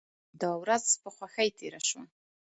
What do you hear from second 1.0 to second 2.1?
په خوښۍ تیره شوه.